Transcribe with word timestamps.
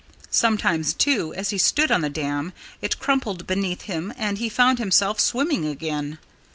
Sometimes, 0.31 0.95
too, 0.95 1.31
as 1.35 1.51
he 1.51 1.59
stood 1.59 1.91
on 1.91 2.01
the 2.01 2.09
dam 2.09 2.53
it 2.81 2.97
crumbled 2.97 3.45
beneath 3.45 3.83
him 3.83 4.11
and 4.17 4.39
he 4.39 4.49
found 4.49 4.79
himself 4.79 5.19
swimming 5.19 5.63
again. 5.67 6.17